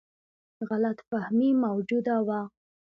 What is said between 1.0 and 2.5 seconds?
فهمي موجوده وه.